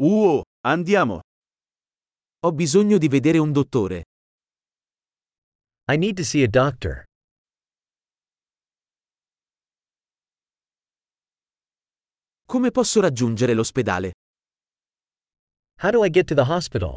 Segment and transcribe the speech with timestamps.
[0.00, 1.22] Uh, andiamo.
[2.44, 4.04] Ho bisogno di vedere un dottore.
[5.90, 7.02] I need to see a doctor.
[12.46, 14.12] Come posso raggiungere l'ospedale?
[15.80, 16.96] How do I get to the hospital?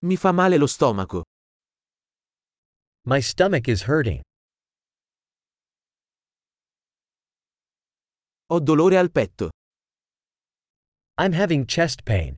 [0.00, 1.22] Mi fa male lo stomaco.
[3.06, 4.20] My stomach is hurting.
[8.54, 9.48] Ho dolore al petto.
[11.20, 12.36] I'm having chest pain.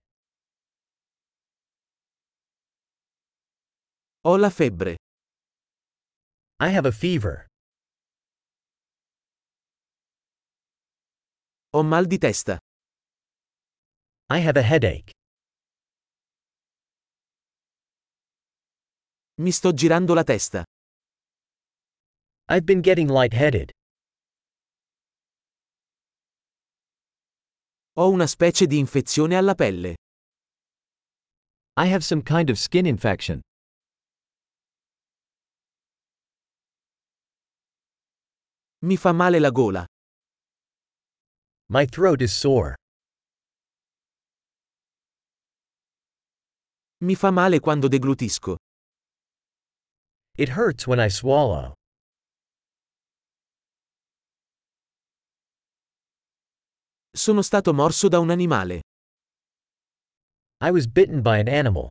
[4.25, 4.95] Ho la febbre.
[6.59, 7.45] I have a fever.
[11.75, 12.57] Ho mal di testa.
[14.31, 15.13] I have a headache.
[19.43, 20.65] Mi sto girando la testa.
[22.49, 23.71] I've been getting lightheaded.
[27.99, 29.97] Ho una specie di infezione alla pelle.
[31.79, 33.41] I have some kind of skin infection.
[38.83, 39.87] Mi fa male la gola.
[41.71, 42.75] My throat is sore.
[47.01, 48.57] Mi fa male quando deglutisco.
[50.37, 51.73] It hurts when I swallow.
[57.17, 58.83] Sono stato morso da un animale.
[60.61, 61.89] I was bitten by an animal.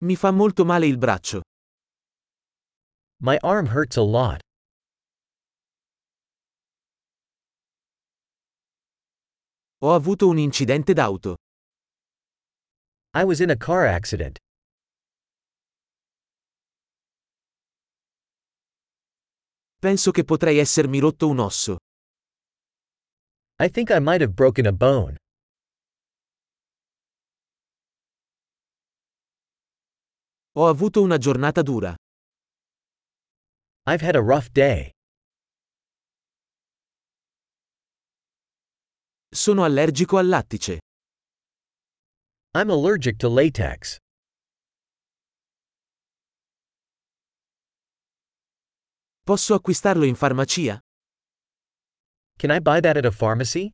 [0.00, 1.40] Mi fa molto male il braccio.
[3.20, 4.40] My arm hurts a lot.
[9.82, 11.36] Ho avuto un incidente d'auto.
[13.14, 14.36] I was in a car accident.
[19.86, 21.76] Penso che potrei essermi rotto un osso.
[23.62, 25.16] I think I might have broken a bone.
[30.56, 31.94] Ho avuto una giornata dura.
[33.86, 34.90] I've had a rough day.
[39.32, 40.80] Sono allergico al lattice.
[42.54, 43.98] I'm allergic to latex.
[49.26, 50.78] Posso acquistarlo in farmacia?
[52.38, 53.72] Can I buy that at a pharmacy?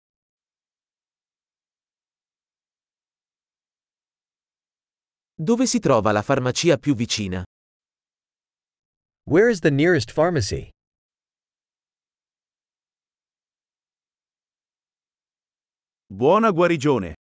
[5.35, 7.45] Dove si trova la farmacia più vicina?
[9.25, 10.71] Where is the nearest pharmacy?
[16.07, 17.13] Buona guarigione.